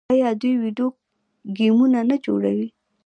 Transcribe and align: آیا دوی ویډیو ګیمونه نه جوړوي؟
آیا 0.13 0.29
دوی 0.41 0.53
ویډیو 0.63 0.87
ګیمونه 1.57 1.99
نه 2.09 2.15
جوړوي؟ 2.25 2.67